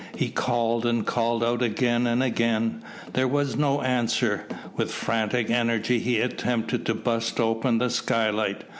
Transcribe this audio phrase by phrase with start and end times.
[0.15, 2.83] He called and called out again and again.
[3.13, 4.47] There was no answer.
[4.75, 8.63] With frantic energy he attempted to burst open the skylight.